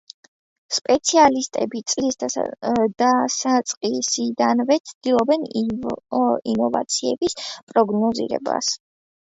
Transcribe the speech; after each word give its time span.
სპეციალისტები 0.77 1.81
წლის 1.93 2.17
დასაწყისიდანვე 2.23 4.79
ცდილობენ 4.93 5.47
ინოვაციების 5.63 7.41
პროგნოზირებას. 7.71 8.75